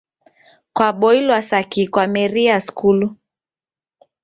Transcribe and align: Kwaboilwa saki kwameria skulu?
Kwaboilwa 0.73 1.39
saki 1.49 1.87
kwameria 1.93 2.59
skulu? 2.65 3.07